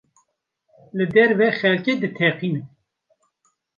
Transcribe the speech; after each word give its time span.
Li 0.97 1.05
derve 1.13 1.47
xelkê 1.59 1.93
diteqînin. 2.01 2.65